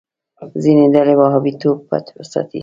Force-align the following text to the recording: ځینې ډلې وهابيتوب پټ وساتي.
ځینې 0.63 0.85
ډلې 0.93 1.13
وهابيتوب 1.19 1.77
پټ 1.89 2.05
وساتي. 2.17 2.59